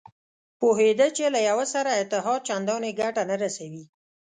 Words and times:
پوهېده 0.59 1.07
چې 1.17 1.25
له 1.33 1.39
یوه 1.49 1.65
سره 1.73 1.89
اتحاد 2.01 2.39
چندانې 2.49 2.91
ګټه 3.01 3.23
نه 3.31 3.35
رسوي. 3.43 3.83